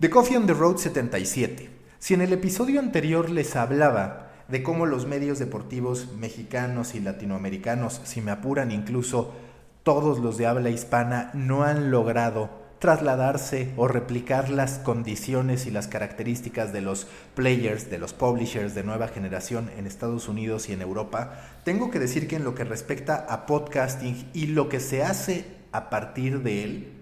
[0.00, 1.70] The Coffee on the Road 77.
[1.98, 8.00] Si en el episodio anterior les hablaba de cómo los medios deportivos mexicanos y latinoamericanos,
[8.04, 9.34] si me apuran incluso
[9.82, 12.48] todos los de habla hispana, no han logrado
[12.78, 18.84] trasladarse o replicar las condiciones y las características de los players, de los publishers de
[18.84, 22.62] nueva generación en Estados Unidos y en Europa, tengo que decir que en lo que
[22.62, 26.97] respecta a podcasting y lo que se hace a partir de él,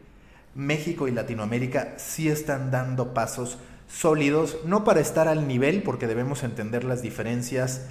[0.56, 6.42] México y Latinoamérica sí están dando pasos sólidos, no para estar al nivel, porque debemos
[6.42, 7.88] entender las diferencias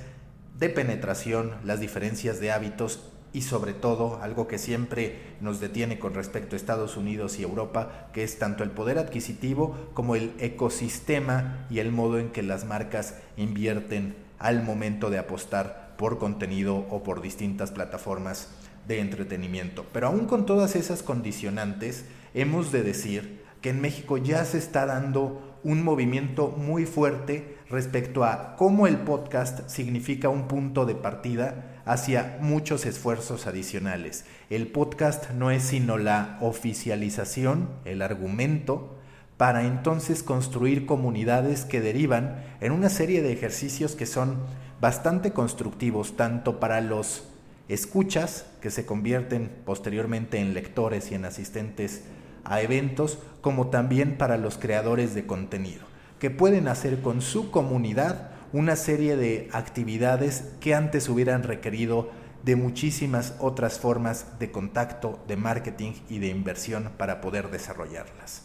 [0.57, 6.15] de penetración, las diferencias de hábitos y sobre todo algo que siempre nos detiene con
[6.15, 11.67] respecto a Estados Unidos y Europa, que es tanto el poder adquisitivo como el ecosistema
[11.69, 17.03] y el modo en que las marcas invierten al momento de apostar por contenido o
[17.03, 18.49] por distintas plataformas
[18.87, 19.85] de entretenimiento.
[19.91, 24.85] Pero aún con todas esas condicionantes, hemos de decir que en México ya se está
[24.85, 31.81] dando un movimiento muy fuerte respecto a cómo el podcast significa un punto de partida
[31.85, 34.25] hacia muchos esfuerzos adicionales.
[34.51, 38.99] El podcast no es sino la oficialización, el argumento,
[39.37, 44.37] para entonces construir comunidades que derivan en una serie de ejercicios que son
[44.79, 47.23] bastante constructivos tanto para los
[47.67, 52.03] escuchas, que se convierten posteriormente en lectores y en asistentes
[52.43, 55.83] a eventos, como también para los creadores de contenido,
[56.19, 62.09] que pueden hacer con su comunidad una serie de actividades que antes hubieran requerido
[62.43, 68.43] de muchísimas otras formas de contacto, de marketing y de inversión para poder desarrollarlas.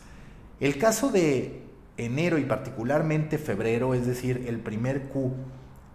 [0.58, 1.62] El caso de
[1.98, 5.32] enero y particularmente febrero, es decir, el primer Q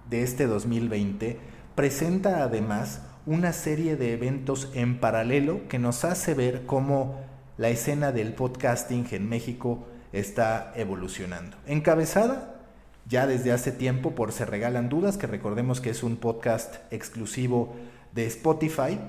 [0.10, 1.40] de este 2020,
[1.74, 7.16] presenta además una serie de eventos en paralelo que nos hace ver cómo
[7.58, 11.58] la escena del podcasting en México está evolucionando.
[11.66, 12.62] Encabezada
[13.08, 17.76] ya desde hace tiempo por Se Regalan Dudas, que recordemos que es un podcast exclusivo
[18.14, 19.00] de Spotify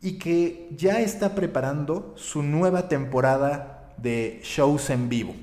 [0.00, 5.34] y que ya está preparando su nueva temporada de shows en vivo.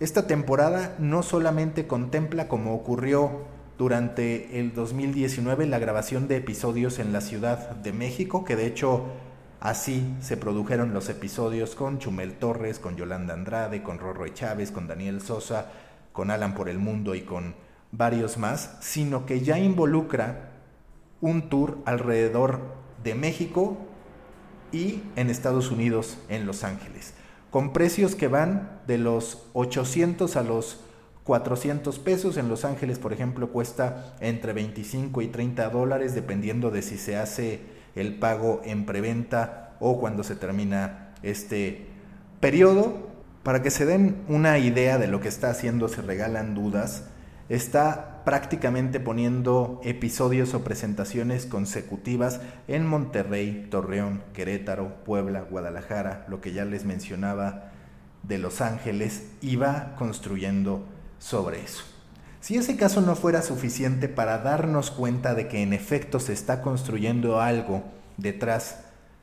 [0.00, 3.42] Esta temporada no solamente contempla, como ocurrió
[3.78, 9.04] durante el 2019 la grabación de episodios en la Ciudad de México, que de hecho
[9.60, 14.86] así se produjeron los episodios con Chumel Torres, con Yolanda Andrade, con Rorro Chávez, con
[14.86, 15.72] Daniel Sosa,
[16.12, 17.54] con Alan por el Mundo y con
[17.90, 20.50] varios más, sino que ya involucra
[21.20, 22.60] un tour alrededor
[23.02, 23.76] de México
[24.70, 27.14] y en Estados Unidos, en Los Ángeles,
[27.50, 30.83] con precios que van de los 800 a los
[31.24, 32.36] 400 pesos.
[32.36, 37.16] En Los Ángeles, por ejemplo, cuesta entre 25 y 30 dólares, dependiendo de si se
[37.16, 37.60] hace
[37.94, 41.86] el pago en preventa o cuando se termina este
[42.40, 43.12] periodo.
[43.42, 47.04] Para que se den una idea de lo que está haciendo, se regalan dudas.
[47.50, 56.54] Está prácticamente poniendo episodios o presentaciones consecutivas en Monterrey, Torreón, Querétaro, Puebla, Guadalajara, lo que
[56.54, 57.70] ya les mencionaba
[58.22, 60.86] de Los Ángeles, y va construyendo
[61.18, 61.84] sobre eso.
[62.40, 66.60] Si ese caso no fuera suficiente para darnos cuenta de que en efecto se está
[66.60, 67.82] construyendo algo
[68.18, 68.80] detrás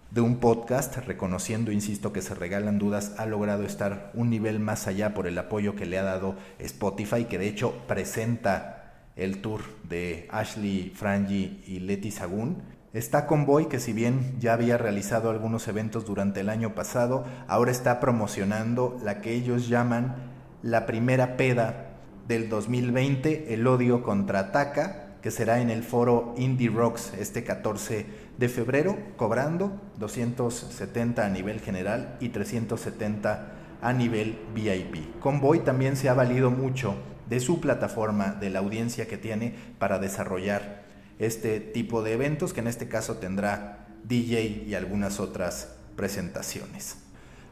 [0.10, 4.88] de un podcast, reconociendo, insisto, que se regalan dudas, ha logrado estar un nivel más
[4.88, 9.62] allá por el apoyo que le ha dado Spotify, que de hecho presenta el tour
[9.88, 12.58] de Ashley Frangi y Leti Sagún.
[12.94, 17.72] Está Convoy, que si bien ya había realizado algunos eventos durante el año pasado, ahora
[17.72, 20.31] está promocionando la que ellos llaman
[20.64, 21.88] la primera peda
[22.28, 28.06] del 2020, El odio contraataca, que será en el foro Indie Rocks este 14
[28.38, 33.52] de febrero, cobrando 270 a nivel general y 370
[33.82, 35.20] a nivel VIP.
[35.20, 36.96] Convoy también se ha valido mucho
[37.30, 40.84] de su plataforma, de la audiencia que tiene para desarrollar
[41.20, 46.98] este tipo de eventos, que en este caso tendrá DJ y algunas otras presentaciones.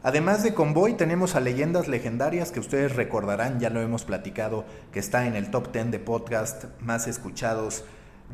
[0.02, 4.98] Además de Convoy, tenemos a Leyendas Legendarias, que ustedes recordarán, ya lo hemos platicado, que
[4.98, 7.84] está en el top 10 de podcast más escuchados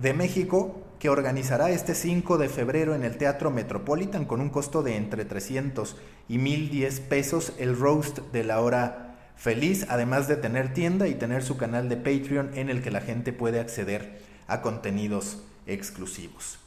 [0.00, 4.84] de México, que organizará este 5 de febrero en el Teatro Metropolitan con un costo
[4.84, 5.96] de entre 300
[6.28, 11.42] y 1010 pesos el roast de la hora feliz, además de tener tienda y tener
[11.42, 16.60] su canal de Patreon en el que la gente puede acceder a contenidos exclusivos.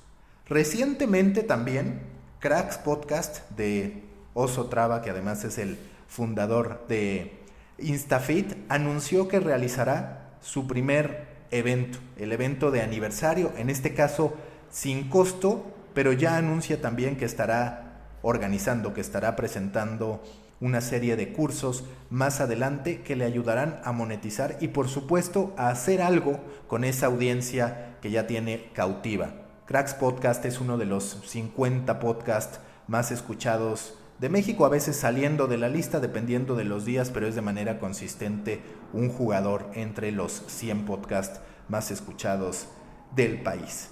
[0.50, 2.02] Recientemente también,
[2.40, 5.78] Cracks Podcast de Oso Traba, que además es el
[6.08, 7.40] fundador de
[7.78, 14.34] Instafit, anunció que realizará su primer evento, el evento de aniversario, en este caso
[14.70, 20.24] sin costo, pero ya anuncia también que estará organizando, que estará presentando
[20.62, 25.70] una serie de cursos más adelante que le ayudarán a monetizar y por supuesto a
[25.70, 29.34] hacer algo con esa audiencia que ya tiene cautiva.
[29.66, 35.48] Cracks Podcast es uno de los 50 podcasts más escuchados de México, a veces saliendo
[35.48, 38.62] de la lista dependiendo de los días, pero es de manera consistente
[38.92, 41.40] un jugador entre los 100 podcasts
[41.70, 42.68] más escuchados
[43.16, 43.90] del país.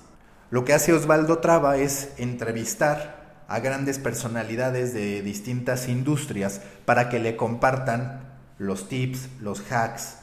[0.49, 7.19] Lo que hace Osvaldo Traba es entrevistar a grandes personalidades de distintas industrias para que
[7.19, 10.17] le compartan los tips, los hacks,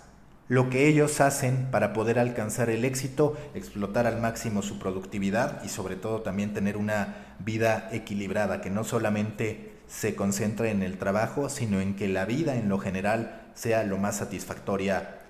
[0.48, 5.70] lo que ellos hacen para poder alcanzar el éxito, explotar al máximo su productividad y
[5.70, 11.48] sobre todo también tener una vida equilibrada, que no solamente se concentre en el trabajo,
[11.48, 15.20] sino en que la vida en lo general sea lo más satisfactoria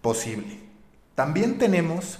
[0.00, 0.58] posible.
[1.14, 2.18] También tenemos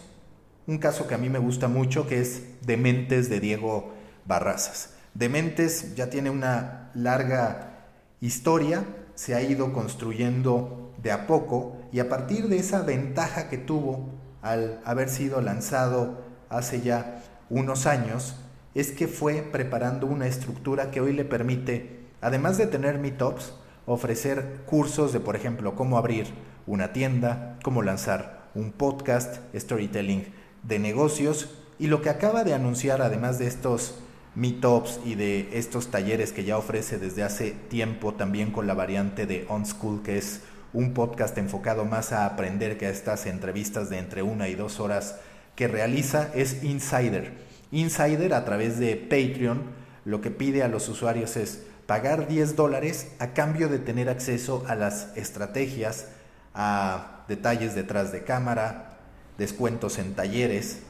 [0.67, 3.95] un caso que a mí me gusta mucho, que es Dementes de Diego
[4.27, 4.91] Barrazas.
[5.15, 7.87] Dementes ya tiene una larga
[8.21, 8.85] historia,
[9.15, 14.11] se ha ido construyendo de a poco y a partir de esa ventaja que tuvo
[14.43, 18.35] al haber sido lanzado hace ya unos años,
[18.77, 23.55] es que fue preparando una estructura que hoy le permite, además de tener meetups,
[23.87, 26.27] ofrecer cursos de, por ejemplo, cómo abrir
[26.67, 30.27] una tienda, cómo lanzar un podcast, storytelling
[30.63, 31.57] de negocios.
[31.79, 33.95] Y lo que acaba de anunciar, además de estos
[34.35, 39.25] meetups y de estos talleres que ya ofrece desde hace tiempo también con la variante
[39.25, 40.43] de On School, que es
[40.75, 44.81] un podcast enfocado más a aprender que a estas entrevistas de entre una y dos
[44.81, 45.17] horas
[45.55, 49.63] que realiza, es Insider Insider a través de Patreon
[50.05, 54.65] lo que pide a los usuarios es pagar 10 dólares a cambio de tener acceso
[54.69, 56.07] a las estrategias,
[56.55, 58.99] a detalles detrás de cámara,
[59.37, 60.81] descuentos en talleres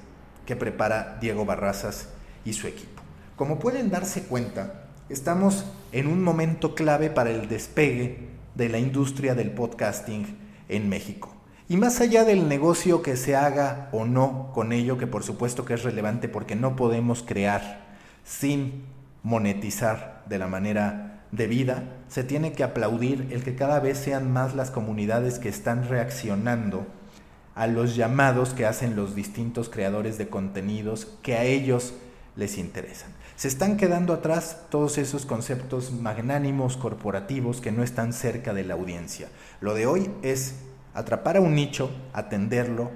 [0.44, 2.08] que prepara Diego Barrazas
[2.44, 3.02] y su equipo.
[3.36, 9.34] Como pueden darse cuenta, estamos en un momento clave para el despegue de la industria
[9.34, 10.36] del podcasting
[10.68, 11.35] en México.
[11.68, 15.64] Y más allá del negocio que se haga o no con ello, que por supuesto
[15.64, 17.84] que es relevante porque no podemos crear
[18.24, 18.84] sin
[19.24, 24.54] monetizar de la manera debida, se tiene que aplaudir el que cada vez sean más
[24.54, 26.86] las comunidades que están reaccionando
[27.56, 31.94] a los llamados que hacen los distintos creadores de contenidos que a ellos
[32.36, 33.10] les interesan.
[33.34, 38.74] Se están quedando atrás todos esos conceptos magnánimos corporativos que no están cerca de la
[38.74, 39.28] audiencia.
[39.60, 40.54] Lo de hoy es
[40.96, 42.90] atrapar a un nicho, atenderlo,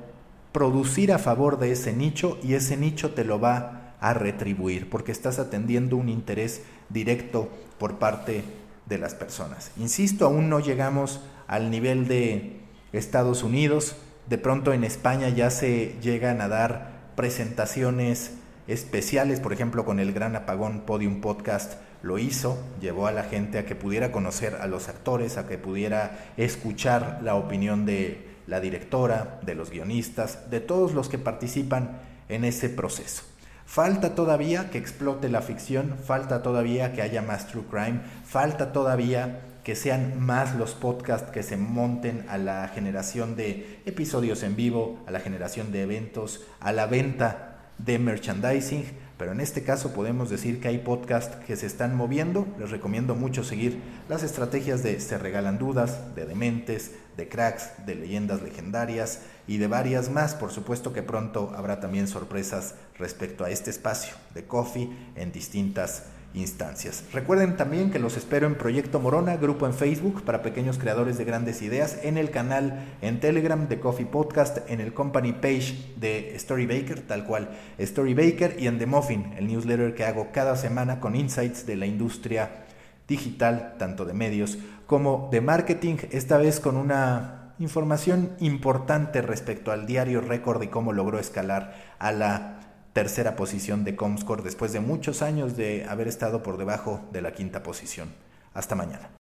[0.52, 5.12] producir a favor de ese nicho y ese nicho te lo va a retribuir porque
[5.12, 8.42] estás atendiendo un interés directo por parte
[8.86, 9.70] de las personas.
[9.76, 12.60] Insisto, aún no llegamos al nivel de
[12.92, 13.96] Estados Unidos,
[14.28, 18.32] de pronto en España ya se llegan a dar presentaciones
[18.66, 23.58] especiales, por ejemplo con el Gran Apagón Podium Podcast lo hizo, llevó a la gente
[23.58, 28.60] a que pudiera conocer a los actores, a que pudiera escuchar la opinión de la
[28.60, 33.24] directora, de los guionistas, de todos los que participan en ese proceso.
[33.66, 39.42] Falta todavía que explote la ficción, falta todavía que haya más true crime, falta todavía
[39.62, 44.98] que sean más los podcasts que se monten a la generación de episodios en vivo,
[45.06, 48.84] a la generación de eventos, a la venta de merchandising,
[49.20, 52.48] pero en este caso podemos decir que hay podcasts que se están moviendo.
[52.58, 53.78] Les recomiendo mucho seguir
[54.08, 59.66] las estrategias de Se Regalan Dudas, de Dementes, de Cracks, de Leyendas Legendarias y de
[59.66, 60.34] varias más.
[60.34, 66.04] Por supuesto que pronto habrá también sorpresas respecto a este espacio de Coffee en distintas
[66.34, 67.04] instancias.
[67.12, 71.24] Recuerden también que los espero en Proyecto Morona, grupo en Facebook para pequeños creadores de
[71.24, 76.36] grandes ideas, en el canal en Telegram de Coffee Podcast, en el company page de
[76.36, 80.56] Story Baker, tal cual Story Baker, y en The Muffin, el newsletter que hago cada
[80.56, 82.64] semana con insights de la industria
[83.08, 89.86] digital, tanto de medios como de marketing, esta vez con una información importante respecto al
[89.86, 92.59] diario récord y cómo logró escalar a la
[92.92, 97.32] tercera posición de Comscore después de muchos años de haber estado por debajo de la
[97.32, 98.08] quinta posición.
[98.52, 99.10] Hasta mañana.